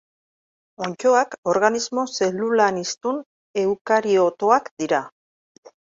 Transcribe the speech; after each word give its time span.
Onddoak 0.85 1.35
organismo 1.51 2.05
zelulaniztun 2.15 3.19
eukariotoak 3.65 4.73
dira. 4.83 5.03